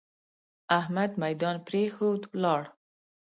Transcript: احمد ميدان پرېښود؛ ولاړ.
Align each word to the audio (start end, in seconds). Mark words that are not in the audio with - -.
احمد 0.79 1.11
ميدان 1.23 1.55
پرېښود؛ 1.67 2.21
ولاړ. 2.31 2.61